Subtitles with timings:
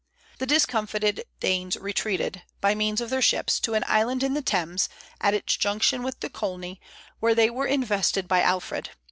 [0.39, 4.89] The discomfited Danes retreated, by means of their ships, to an island in the Thames,
[5.19, 6.79] at its junction with the Colne,
[7.19, 8.89] where they were invested by Alfred.